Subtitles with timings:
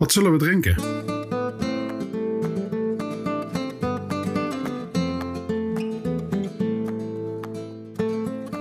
[0.00, 0.76] Wat zullen we drinken?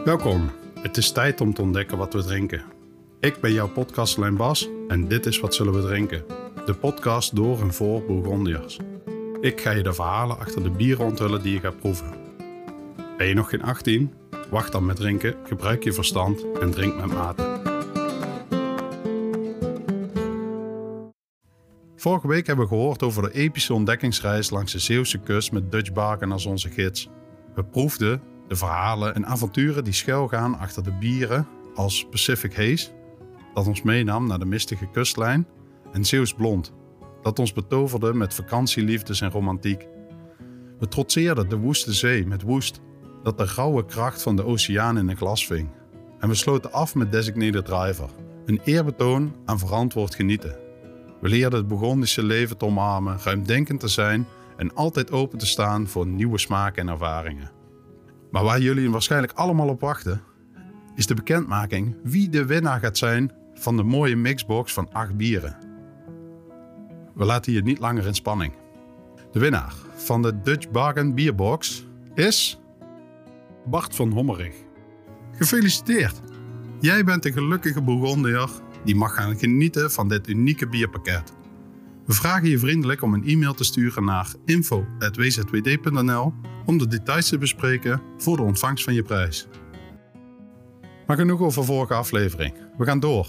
[0.06, 0.50] Welkom.
[0.82, 2.62] Het is tijd om te ontdekken wat we drinken.
[3.20, 6.24] Ik ben jouw podcastlijn Bas en dit is Wat zullen we drinken?
[6.66, 8.80] De podcast door en voor Bourgondiërs.
[9.42, 12.14] Ik ga je de verhalen achter de bieren onthullen die je gaat proeven.
[13.18, 14.14] Ben je nog geen 18?
[14.50, 17.59] Wacht dan met drinken, gebruik je verstand en drink met mate.
[22.00, 25.94] Vorige week hebben we gehoord over de epische ontdekkingsreis langs de Zeeuwse kust met Dutch
[25.94, 27.10] Barken als onze gids.
[27.56, 32.90] We proefden de verhalen en avonturen die schuilgaan achter de bieren als Pacific Haze,
[33.54, 35.48] dat ons meenam naar de mistige kustlijn,
[35.92, 36.74] en Zeeuws Blond,
[37.22, 39.88] dat ons betoverde met vakantieliefdes en romantiek.
[40.80, 42.82] We trotseerden de woeste zee met woest,
[43.24, 45.70] dat de rauwe kracht van de oceaan in een glas ving.
[46.20, 48.10] En we sloten af met Designated Driver,
[48.46, 50.69] een eerbetoon aan verantwoord genieten.
[51.22, 54.28] We leerden het Burgondische leven te omarmen, ruimdenkend te zijn
[54.58, 57.52] en altijd open te staan voor nieuwe smaken en ervaringen.
[58.32, 60.22] Maar waar jullie waarschijnlijk allemaal op wachten,
[60.96, 65.58] is de bekendmaking wie de winnaar gaat zijn van de mooie mixbox van 8 bieren.
[67.16, 68.54] We laten je niet langer in spanning.
[69.32, 72.60] De winnaar van de Dutch Bargain Bierbox is
[73.66, 74.56] Bart van Hommerig.
[75.32, 76.22] Gefeliciteerd!
[76.80, 78.50] Jij bent een gelukkige Bourgondier
[78.86, 81.34] die mag gaan genieten van dit unieke bierpakket.
[82.06, 86.34] We vragen je vriendelijk om een e-mail te sturen naar info.wzwd.nl
[86.66, 89.48] om de details te bespreken voor de ontvangst van je prijs.
[91.08, 92.54] Maar genoeg over vorige aflevering.
[92.78, 93.28] We gaan door.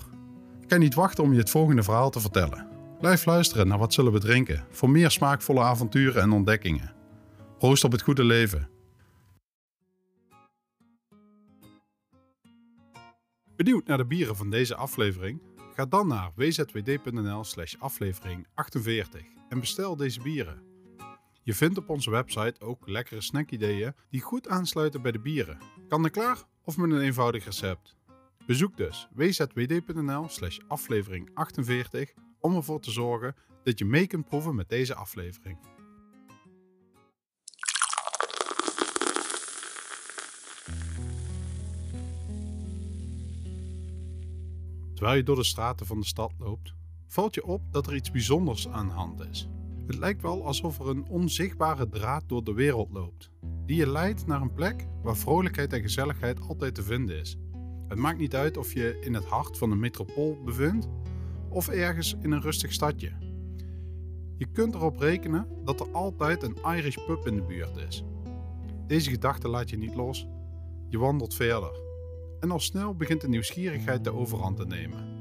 [0.60, 2.66] Ik kan niet wachten om je het volgende verhaal te vertellen.
[3.00, 6.92] Blijf luisteren naar Wat zullen we drinken voor meer smaakvolle avonturen en ontdekkingen.
[7.58, 8.69] Proost op het goede leven.
[13.60, 15.42] Benieuwd naar de bieren van deze aflevering?
[15.74, 20.62] Ga dan naar wzwd.nl slash aflevering 48 en bestel deze bieren.
[21.42, 25.58] Je vindt op onze website ook lekkere snackideeën die goed aansluiten bij de bieren.
[25.88, 27.96] Kan er klaar of met een eenvoudig recept?
[28.46, 34.54] Bezoek dus wzwd.nl slash aflevering 48 om ervoor te zorgen dat je mee kunt proeven
[34.54, 35.58] met deze aflevering.
[45.00, 46.74] Terwijl je door de straten van de stad loopt,
[47.06, 49.48] valt je op dat er iets bijzonders aan de hand is.
[49.86, 53.30] Het lijkt wel alsof er een onzichtbare draad door de wereld loopt,
[53.66, 57.36] die je leidt naar een plek waar vrolijkheid en gezelligheid altijd te vinden is.
[57.88, 60.88] Het maakt niet uit of je in het hart van een metropool bevindt
[61.48, 63.12] of ergens in een rustig stadje.
[64.36, 68.04] Je kunt erop rekenen dat er altijd een Irish pub in de buurt is.
[68.86, 70.26] Deze gedachte laat je niet los.
[70.88, 71.88] Je wandelt verder
[72.40, 75.18] en al snel begint de nieuwsgierigheid de overhand te nemen.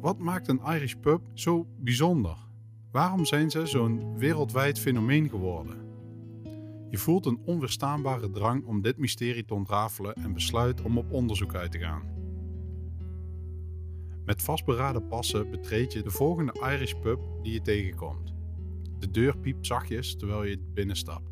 [0.00, 2.36] Wat maakt een Irish pub zo bijzonder?
[2.90, 5.86] Waarom zijn ze zo'n wereldwijd fenomeen geworden?
[6.90, 11.54] Je voelt een onweerstaanbare drang om dit mysterie te ontrafelen en besluit om op onderzoek
[11.54, 12.02] uit te gaan.
[14.24, 18.32] Met vastberaden passen betreed je de volgende Irish pub die je tegenkomt.
[18.98, 21.30] De deur piept zachtjes terwijl je binnenstapt.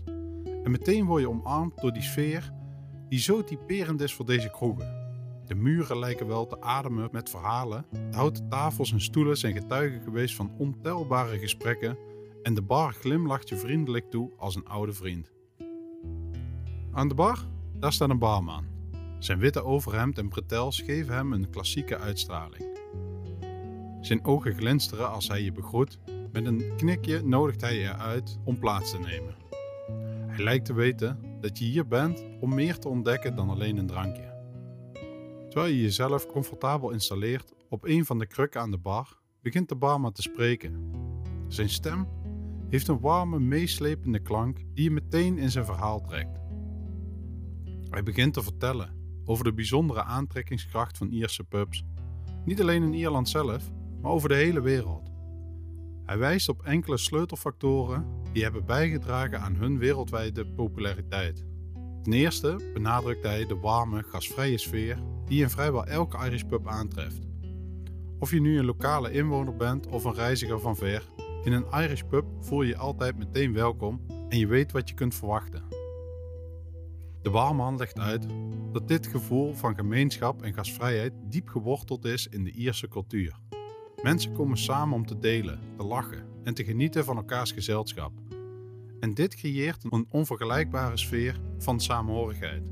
[0.63, 2.53] En meteen word je omarmd door die sfeer
[3.09, 5.05] die zo typerend is voor deze kroegen.
[5.47, 10.01] De muren lijken wel te ademen met verhalen, de houten tafels en stoelen zijn getuigen
[10.01, 11.99] geweest van ontelbare gesprekken
[12.43, 15.31] en de bar glimlacht je vriendelijk toe als een oude vriend.
[16.93, 17.39] Aan de bar,
[17.73, 18.65] daar staat een barman.
[19.19, 22.79] Zijn witte overhemd en bretels geven hem een klassieke uitstraling.
[24.01, 25.99] Zijn ogen glinsteren als hij je begroet.
[26.33, 29.35] Met een knikje nodigt hij je uit om plaats te nemen.
[30.27, 33.87] Hij lijkt te weten dat je hier bent om meer te ontdekken dan alleen een
[33.87, 34.35] drankje.
[35.49, 39.77] Terwijl je jezelf comfortabel installeert op een van de krukken aan de bar, begint de
[39.77, 40.91] barman te spreken.
[41.49, 42.09] Zijn stem
[42.69, 46.39] heeft een warme, meeslepende klank die je meteen in zijn verhaal trekt.
[47.91, 51.85] Hij begint te vertellen over de bijzondere aantrekkingskracht van Ierse pubs,
[52.45, 53.71] niet alleen in Ierland zelf,
[54.03, 55.11] maar over de hele wereld.
[56.05, 58.07] Hij wijst op enkele sleutelfactoren
[58.37, 61.45] die hebben bijgedragen aan hun wereldwijde populariteit.
[62.03, 67.27] Ten eerste benadrukt hij de warme, gasvrije sfeer die in vrijwel elke Irish pub aantreft.
[68.19, 71.03] Of je nu een lokale inwoner bent of een reiziger van ver,
[71.45, 74.95] in een Irish pub voel je je altijd meteen welkom en je weet wat je
[74.95, 75.63] kunt verwachten.
[77.23, 78.27] De barman legt uit
[78.73, 83.39] dat dit gevoel van gemeenschap en gastvrijheid diep geworteld is in de Ierse cultuur.
[84.03, 88.26] Mensen komen samen om te delen, te lachen en te genieten van elkaars gezelschap.
[89.01, 92.63] En dit creëert een onvergelijkbare sfeer van samenhorigheid.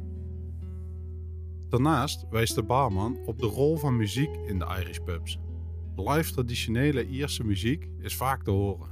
[1.68, 5.38] Daarnaast wijst de barman op de rol van muziek in de Irish pubs.
[5.96, 8.88] Live traditionele Ierse muziek is vaak te horen.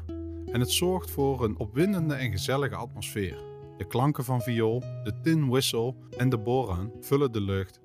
[0.53, 3.37] En het zorgt voor een opwindende en gezellige atmosfeer.
[3.77, 7.81] De klanken van viool, de tin whistle en de boran vullen de lucht.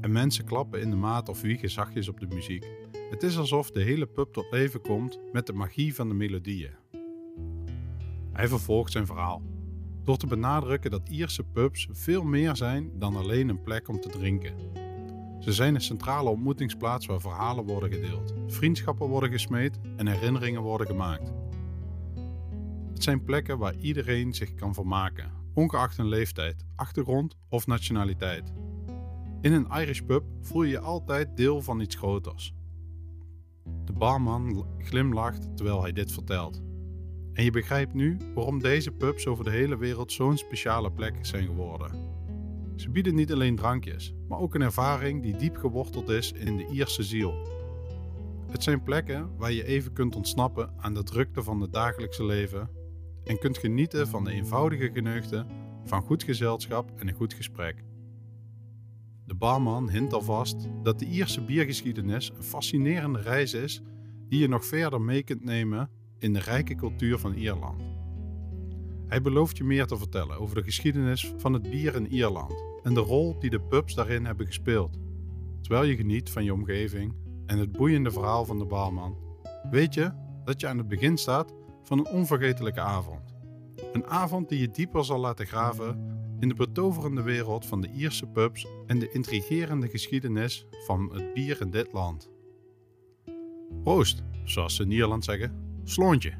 [0.00, 2.66] En mensen klappen in de maat of wiegen zachtjes op de muziek.
[3.10, 6.83] Het is alsof de hele pub tot leven komt met de magie van de melodieën.
[8.34, 9.42] Hij vervolgt zijn verhaal
[10.04, 14.08] door te benadrukken dat Ierse pubs veel meer zijn dan alleen een plek om te
[14.08, 14.54] drinken.
[15.40, 20.86] Ze zijn een centrale ontmoetingsplaats waar verhalen worden gedeeld, vriendschappen worden gesmeed en herinneringen worden
[20.86, 21.32] gemaakt.
[22.92, 28.52] Het zijn plekken waar iedereen zich kan vermaken, ongeacht een leeftijd, achtergrond of nationaliteit.
[29.40, 32.54] In een Irish pub voel je je altijd deel van iets groters.
[33.84, 36.62] De barman glimlacht terwijl hij dit vertelt.
[37.34, 41.46] En je begrijpt nu waarom deze pubs over de hele wereld zo'n speciale plek zijn
[41.46, 42.12] geworden.
[42.76, 46.66] Ze bieden niet alleen drankjes, maar ook een ervaring die diep geworteld is in de
[46.72, 47.34] Ierse ziel.
[48.50, 52.70] Het zijn plekken waar je even kunt ontsnappen aan de drukte van het dagelijkse leven
[53.24, 55.46] en kunt genieten van de eenvoudige geneugten
[55.84, 57.84] van goed gezelschap en een goed gesprek.
[59.26, 63.82] De barman hint alvast dat de Ierse biergeschiedenis een fascinerende reis is
[64.28, 65.90] die je nog verder mee kunt nemen
[66.24, 67.82] in de rijke cultuur van Ierland.
[69.06, 72.94] Hij belooft je meer te vertellen over de geschiedenis van het bier in Ierland en
[72.94, 74.98] de rol die de pubs daarin hebben gespeeld.
[75.60, 77.14] Terwijl je geniet van je omgeving
[77.46, 79.16] en het boeiende verhaal van de barman,
[79.70, 80.12] weet je
[80.44, 83.34] dat je aan het begin staat van een onvergetelijke avond.
[83.92, 88.26] Een avond die je dieper zal laten graven in de betoverende wereld van de Ierse
[88.26, 92.30] pubs en de intrigerende geschiedenis van het bier in dit land.
[93.82, 96.32] Proost, zoals ze in Ierland zeggen, sloontje.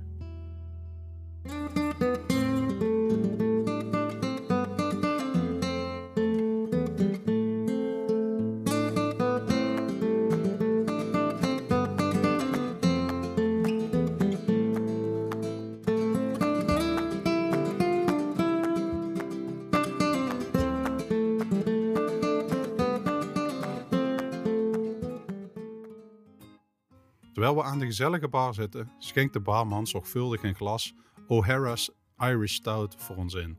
[27.44, 30.94] Terwijl we aan de gezellige bar zitten, schenkt de barman zorgvuldig een glas
[31.26, 33.58] O'Hara's Irish Stout voor ons in.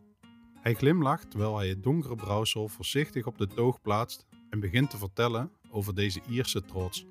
[0.62, 4.98] Hij glimlacht terwijl hij het donkere brouwsel voorzichtig op de toog plaatst en begint te
[4.98, 7.06] vertellen over deze Ierse trots.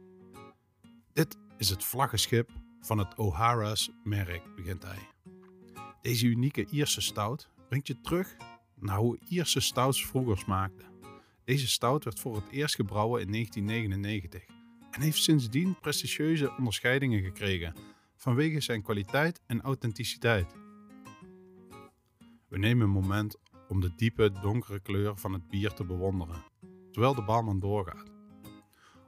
[1.13, 2.51] Dit is het vlaggenschip
[2.81, 5.09] van het O'Hara's merk, begint hij.
[6.03, 8.37] Deze unieke Ierse stout brengt je terug
[8.75, 10.87] naar hoe Ierse stouts vroeger smaakten.
[11.45, 14.54] Deze stout werd voor het eerst gebrouwen in 1999
[14.95, 17.75] en heeft sindsdien prestigieuze onderscheidingen gekregen
[18.17, 20.55] vanwege zijn kwaliteit en authenticiteit.
[22.49, 23.37] We nemen een moment
[23.69, 26.45] om de diepe, donkere kleur van het bier te bewonderen,
[26.91, 28.13] terwijl de barman doorgaat.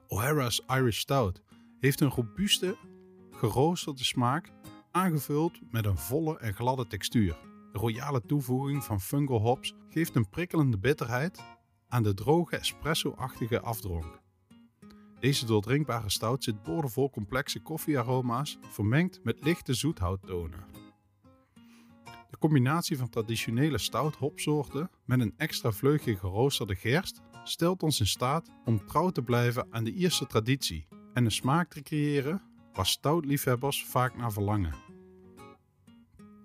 [0.07, 1.41] O'Hara's Irish Stout
[1.79, 2.77] heeft een robuuste,
[3.31, 4.51] geroosterde smaak,
[4.91, 7.37] aangevuld met een volle en gladde textuur.
[7.71, 11.43] De royale toevoeging van fungal hops geeft een prikkelende bitterheid
[11.87, 14.25] aan de droge espresso-achtige afdronk.
[15.19, 20.65] Deze doordrinkbare stout zit boordevol complexe koffiearoma's, vermengd met lichte zoethouttonen.
[22.29, 28.07] De combinatie van traditionele stout hopsoorten met een extra vleugje geroosterde gerst stelt ons in
[28.07, 32.41] staat om trouw te blijven aan de Ierse traditie en een smaak te creëren
[32.73, 34.75] waar stoutliefhebbers vaak naar verlangen.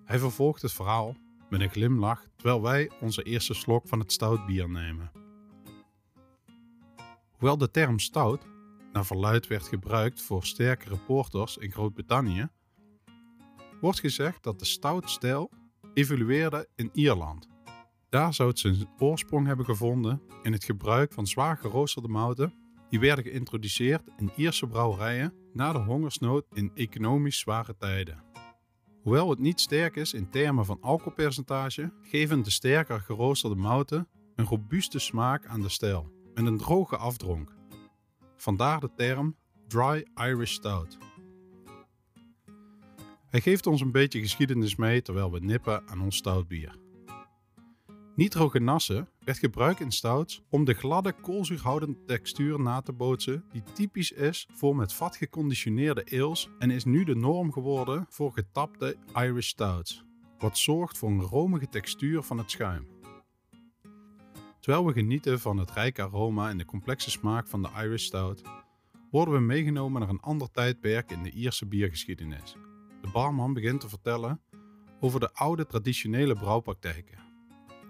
[0.05, 1.17] Hij vervolgt het verhaal
[1.49, 5.11] met een glimlach terwijl wij onze eerste slok van het stoutbier nemen.
[7.33, 8.47] Hoewel de term stout
[8.93, 12.49] naar verluid werd gebruikt voor sterkere porters in Groot-Brittannië,
[13.81, 15.51] wordt gezegd dat de stoutstijl
[15.95, 17.49] evolueerde in Ierland.
[18.09, 22.55] Daar zou het zijn oorsprong hebben gevonden in het gebruik van zwaar geroosterde mouten
[22.89, 28.25] die werden geïntroduceerd in Ierse brouwerijen na de hongersnood in economisch zware tijden.
[29.03, 34.45] Hoewel het niet sterk is in termen van alcoholpercentage, geven de sterker geroosterde mouten een
[34.45, 37.62] robuuste smaak aan de stijl en een droge afdronk.
[38.43, 39.37] Vandaar de term
[39.69, 40.99] Dry Irish Stout.
[43.31, 46.77] Hij geeft ons een beetje geschiedenis mee terwijl we nippen aan ons stoutbier.
[48.15, 54.13] Nitrogenasse werd gebruikt in stouts om de gladde koolzuurhoudende textuur na te bootsen die typisch
[54.13, 59.49] is voor met vat geconditioneerde ales en is nu de norm geworden voor getapte Irish
[59.49, 60.05] stouts,
[60.39, 62.92] wat zorgt voor een romige textuur van het schuim.
[64.63, 68.43] Terwijl we genieten van het rijke aroma en de complexe smaak van de Irish Stout,
[69.11, 72.57] worden we meegenomen naar een ander tijdperk in de Ierse biergeschiedenis.
[73.01, 74.41] De barman begint te vertellen
[75.01, 77.19] over de oude traditionele brouwpraktijken.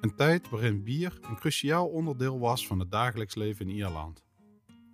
[0.00, 4.24] Een tijd waarin bier een cruciaal onderdeel was van het dagelijks leven in Ierland.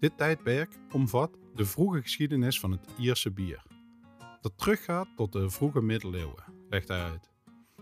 [0.01, 3.63] Dit tijdperk omvat de vroege geschiedenis van het Ierse bier.
[4.41, 7.31] Dat teruggaat tot de vroege middeleeuwen, legt hij uit.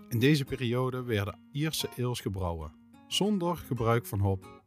[0.09, 4.63] In deze periode werden Ierse ales gebrouwen, zonder gebruik van hop.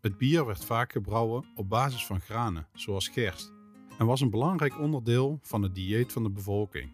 [0.00, 3.52] Het bier werd vaak gebrouwen op basis van granen, zoals gerst,
[3.98, 6.90] en was een belangrijk onderdeel van het dieet van de bevolking.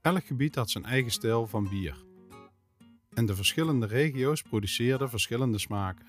[0.00, 2.04] Elk gebied had zijn eigen stijl van bier.
[3.14, 6.06] En de verschillende regio's produceerden verschillende smaken.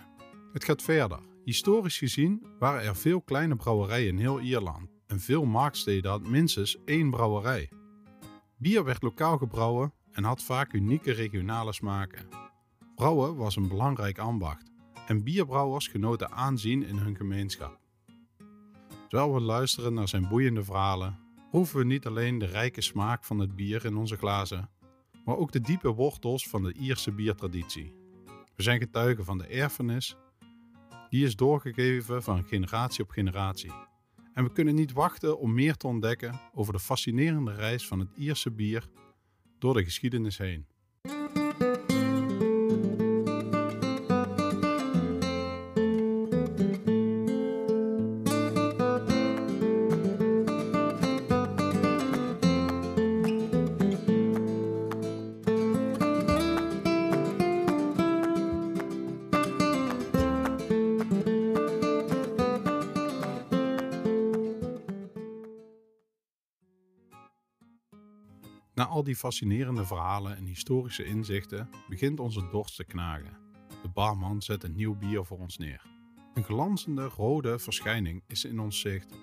[0.53, 1.19] Het gaat verder.
[1.43, 6.77] Historisch gezien waren er veel kleine brouwerijen in heel Ierland en veel marktsteden had minstens
[6.86, 7.69] één brouwerij.
[8.57, 12.47] Bier werd lokaal gebrouwen en had vaak unieke regionale smaken.
[12.98, 14.72] Brouwen was een belangrijk ambacht
[15.08, 17.80] en bierbrouwers genoten aanzien in hun gemeenschap.
[19.08, 23.39] Terwijl we luisteren naar zijn boeiende verhalen, proeven we niet alleen de rijke smaak van
[23.39, 24.70] het bier in onze glazen,
[25.25, 27.94] maar ook de diepe wortels van de Ierse biertraditie.
[28.56, 30.18] We zijn getuigen van de erfenis
[31.10, 33.72] die is doorgegeven van generatie op generatie.
[34.34, 38.10] En we kunnen niet wachten om meer te ontdekken over de fascinerende reis van het
[38.16, 38.89] Ierse bier
[39.60, 40.68] door de geschiedenis heen.
[68.77, 73.38] Na al die fascinerende verhalen en historische inzichten begint onze dorst te knagen.
[73.81, 75.81] De barman zet een nieuw bier voor ons neer.
[76.34, 79.13] Een glanzende rode verschijning is in ons zicht.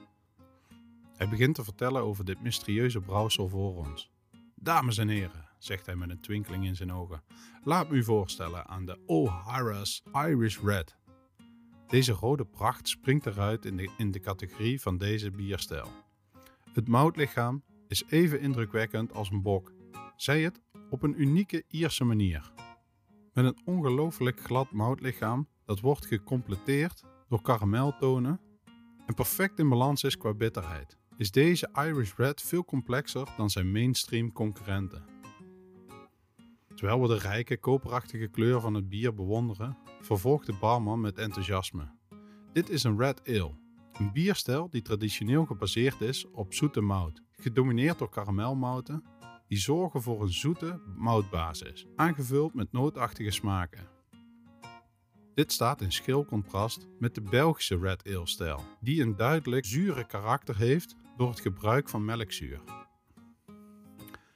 [1.17, 4.11] Hij begint te vertellen over dit mysterieuze brouwsel voor ons.
[4.55, 7.23] Dames en heren, zegt hij met een twinkeling in zijn ogen,
[7.63, 10.97] laat me u voorstellen aan de O'Hara's Irish Red.
[11.87, 15.89] Deze rode pracht springt eruit in de, in de categorie van deze bierstijl.
[16.73, 19.73] Het moutlichaam is even indrukwekkend als een bok,
[20.17, 20.61] zij het
[20.91, 22.53] op een unieke Ierse manier.
[23.33, 28.41] Met een ongelooflijk glad moutlichaam dat wordt gecompleteerd door karameltonen
[29.07, 33.73] en perfect in balans is qua bitterheid, is deze Irish Red veel complexer dan zijn
[33.73, 35.05] mainstream concurrenten.
[36.75, 41.89] Terwijl we de rijke, koperachtige kleur van het bier bewonderen, vervolgt de barman met enthousiasme.
[42.53, 43.55] Dit is een Red Ale,
[43.93, 49.05] een bierstijl die traditioneel gebaseerd is op zoete mout, gedomineerd door karamelmouten,
[49.49, 53.89] die zorgen voor een zoete moutbasis, aangevuld met nootachtige smaken.
[55.35, 60.07] Dit staat in schil contrast met de Belgische Red Ale stijl, die een duidelijk zure
[60.07, 62.61] karakter heeft door het gebruik van melkzuur.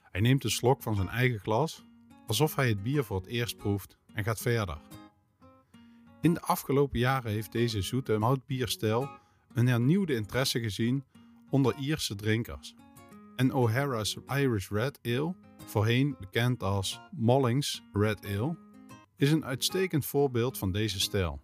[0.01, 1.85] Hij neemt een slok van zijn eigen glas,
[2.27, 4.81] alsof hij het bier voor het eerst proeft en gaat verder.
[6.21, 9.09] In de afgelopen jaren heeft deze zoete moutbierstijl
[9.53, 11.03] een hernieuwde interesse gezien
[11.49, 12.75] onder Ierse drinkers.
[13.39, 18.57] En O'Hara's Irish Red Ale, voorheen bekend als Mollings Red Ale,
[19.15, 21.41] is een uitstekend voorbeeld van deze stijl.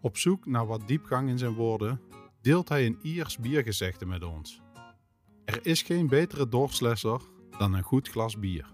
[0.00, 2.00] Op zoek naar wat diepgang in zijn woorden,
[2.40, 4.60] deelt hij een Iers biergezegde met ons.
[5.44, 7.20] Er is geen betere doorslesser
[7.58, 8.72] dan een goed glas bier.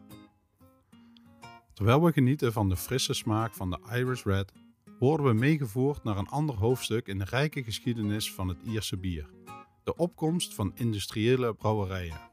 [1.73, 4.53] Terwijl we genieten van de frisse smaak van de Irish Red,
[4.99, 9.31] worden we meegevoerd naar een ander hoofdstuk in de rijke geschiedenis van het Ierse bier:
[9.85, 12.31] de opkomst van industriële brouwerijen.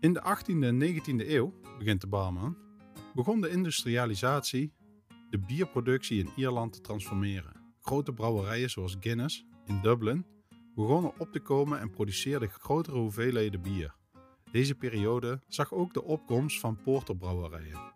[0.00, 2.56] In de 18e en 19e eeuw, begint de barman,
[3.14, 4.72] begon de industrialisatie
[5.30, 7.52] de bierproductie in Ierland te transformeren.
[7.80, 10.26] Grote brouwerijen zoals Guinness in Dublin
[10.74, 13.94] begonnen op te komen en produceerden grotere hoeveelheden bier.
[14.52, 17.92] Deze periode zag ook de opkomst van porterbrouwerijen,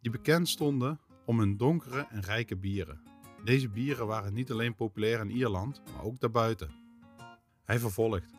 [0.00, 3.02] die bekend stonden om hun donkere en rijke bieren.
[3.44, 6.83] Deze bieren waren niet alleen populair in Ierland, maar ook daarbuiten.
[7.64, 8.30] Hij vervolgt.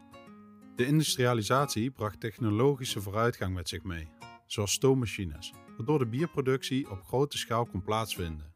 [0.76, 4.10] De industrialisatie bracht technologische vooruitgang met zich mee,
[4.46, 8.54] zoals stoommachines, waardoor de bierproductie op grote schaal kon plaatsvinden.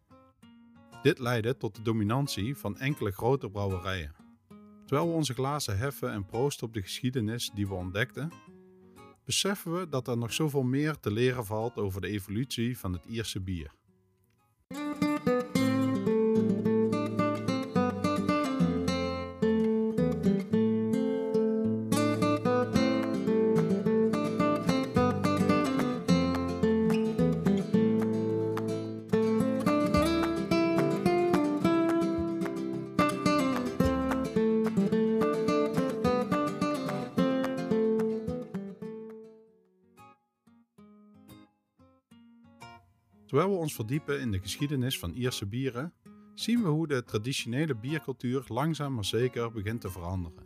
[1.01, 4.15] Dit leidde tot de dominantie van enkele grote brouwerijen.
[4.85, 8.31] Terwijl we onze glazen heffen en proosten op de geschiedenis die we ontdekten,
[9.25, 13.05] beseffen we dat er nog zoveel meer te leren valt over de evolutie van het
[13.05, 13.71] Ierse bier.
[43.39, 45.93] Terwijl we ons verdiepen in de geschiedenis van Ierse bieren,
[46.33, 50.43] zien we hoe de traditionele biercultuur langzaam maar zeker begint te veranderen.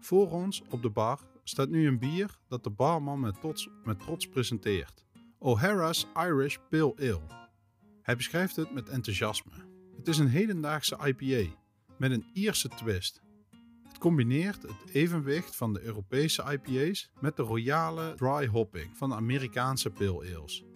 [0.00, 4.00] Voor ons op de bar staat nu een bier dat de barman met trots, met
[4.00, 5.04] trots presenteert.
[5.38, 7.50] O'Hara's Irish Pale Ale.
[8.02, 9.52] Hij beschrijft het met enthousiasme.
[9.96, 11.50] Het is een hedendaagse IPA
[11.98, 13.22] met een Ierse twist.
[13.82, 19.14] Het combineert het evenwicht van de Europese IPA's met de royale dry hopping van de
[19.14, 20.71] Amerikaanse pale ales.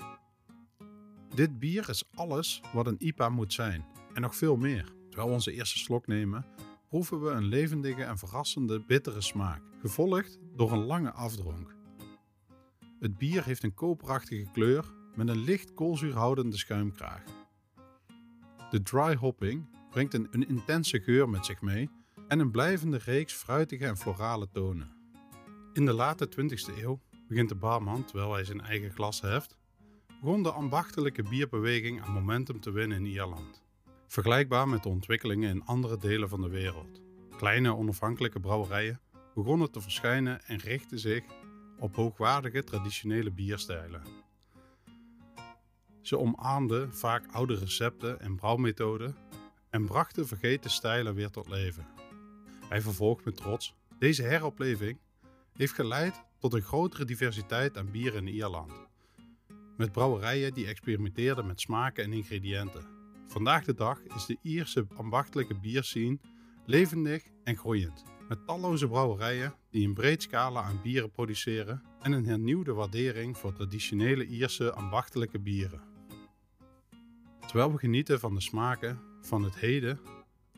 [1.37, 4.85] Dit bier is alles wat een IPA moet zijn en nog veel meer.
[5.09, 6.47] Terwijl we onze eerste slok nemen,
[6.89, 11.75] proeven we een levendige en verrassende bittere smaak, gevolgd door een lange afdronk.
[12.99, 17.23] Het bier heeft een koperachtige kleur met een licht koolzuurhoudende schuimkraag.
[18.71, 21.91] De dry hopping brengt een, intense geur met zich mee
[22.29, 24.97] en een blijvende reeks fruitige en florale tonen.
[25.73, 29.57] In de late 20e eeuw begint de barman, terwijl hij zijn eigen glas heft,
[30.21, 33.63] begon de ambachtelijke bierbeweging aan momentum te winnen in Ierland.
[34.07, 37.01] Vergelijkbaar met de ontwikkelingen in andere delen van de wereld.
[37.37, 39.01] Kleine onafhankelijke brouwerijen
[39.35, 41.25] begonnen te verschijnen en richtten zich
[41.79, 44.03] op hoogwaardige traditionele bierstijlen.
[46.01, 49.17] Ze omarmden vaak oude recepten en brouwmethoden
[49.71, 51.87] en brachten vergeten stijlen weer tot leven.
[52.69, 54.99] Hij vervolgt met trots: Deze heropleving
[55.53, 58.73] heeft geleid tot een grotere diversiteit aan bieren in Ierland.
[59.77, 62.87] Met brouwerijen die experimenteerden met smaken en ingrediënten.
[63.27, 66.19] Vandaag de dag is de Ierse ambachtelijke bierscene
[66.65, 68.05] levendig en groeiend.
[68.29, 73.53] Met talloze brouwerijen die een breed scala aan bieren produceren en een hernieuwde waardering voor
[73.53, 75.81] traditionele Ierse ambachtelijke bieren.
[77.47, 80.01] Terwijl we genieten van de smaken van het heden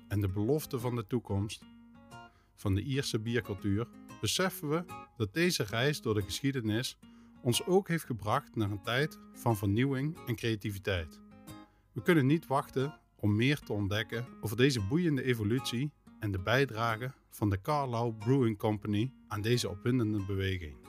[0.09, 1.65] en de belofte van de toekomst
[2.55, 3.87] van de Ierse biercultuur,
[4.21, 4.85] beseffen we
[5.17, 6.99] dat deze reis door de geschiedenis
[7.43, 11.21] ons ook heeft gebracht naar een tijd van vernieuwing en creativiteit.
[11.93, 15.91] We kunnen niet wachten om meer te ontdekken over deze boeiende evolutie
[16.21, 20.88] en de bijdrage van de Carlisle Brewing Company aan deze opwindende beweging.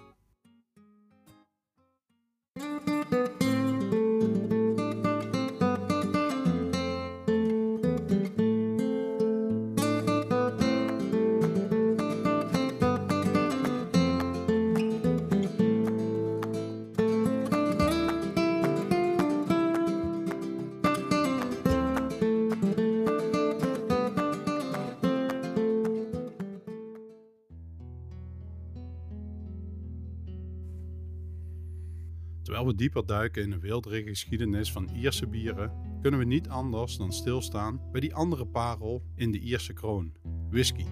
[32.41, 35.71] Terwijl we dieper duiken in de weeldrige geschiedenis van Ierse bieren,
[36.01, 40.13] kunnen we niet anders dan stilstaan bij die andere parel in de Ierse kroon:
[40.49, 40.85] whisky.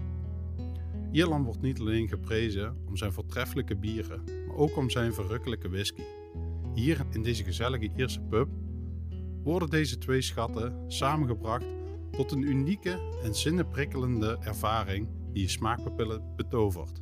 [1.11, 6.03] Ierland wordt niet alleen geprezen om zijn voortreffelijke bieren, maar ook om zijn verrukkelijke whisky.
[6.73, 8.49] Hier in deze gezellige Ierse pub
[9.43, 11.65] worden deze twee schatten samengebracht
[12.11, 17.01] tot een unieke en zinnenprikkelende ervaring die je smaakpapillen betovert.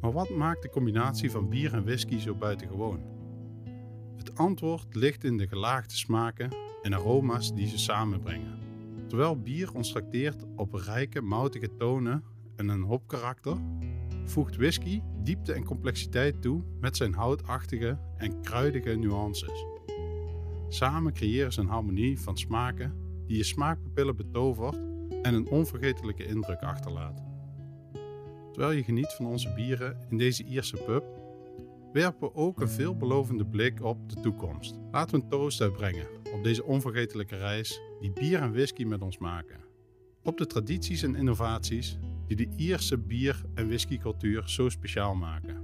[0.00, 3.00] Maar wat maakt de combinatie van bier en whisky zo buitengewoon?
[4.16, 6.50] Het antwoord ligt in de gelaagde smaken
[6.82, 8.58] en aroma's die ze samenbrengen.
[9.06, 12.24] Terwijl bier ons trakteert op rijke, moutige tonen
[12.56, 13.56] en een hopkarakter,
[14.24, 19.64] voegt whisky diepte en complexiteit toe met zijn houtachtige en kruidige nuances.
[20.68, 22.94] Samen creëren ze een harmonie van smaken
[23.26, 24.76] die je smaakpapillen betovert
[25.22, 27.27] en een onvergetelijke indruk achterlaat.
[28.58, 31.04] Terwijl je geniet van onze bieren in deze Ierse pub,
[31.92, 34.78] werpen we ook een veelbelovende blik op de toekomst.
[34.90, 39.18] Laten we een toast uitbrengen op deze onvergetelijke reis die bier en whisky met ons
[39.18, 39.60] maken.
[40.22, 45.62] Op de tradities en innovaties die de Ierse bier- en whiskycultuur zo speciaal maken.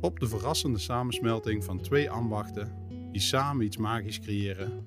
[0.00, 2.72] Op de verrassende samensmelting van twee ambachten
[3.12, 4.84] die samen iets magisch creëren.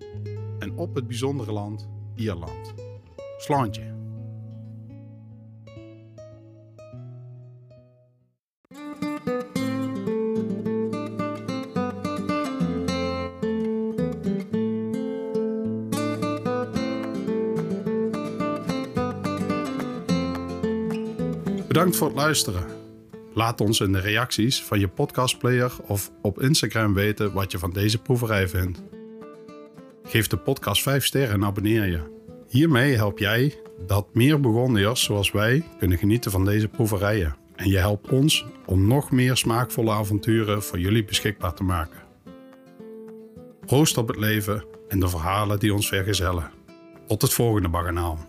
[0.60, 2.74] En op het bijzondere land Ierland.
[3.38, 3.99] Slantje.
[21.89, 22.65] Bedankt voor het luisteren.
[23.34, 27.71] Laat ons in de reacties van je podcastplayer of op Instagram weten wat je van
[27.71, 28.82] deze proeverij vindt.
[30.04, 32.02] Geef de podcast 5 sterren en abonneer je.
[32.47, 37.36] Hiermee help jij dat meer Burgondiërs zoals wij kunnen genieten van deze proeverijen.
[37.56, 41.99] En je helpt ons om nog meer smaakvolle avonturen voor jullie beschikbaar te maken.
[43.65, 46.52] Proost op het leven en de verhalen die ons vergezellen.
[47.08, 48.29] Tot het volgende baganaal.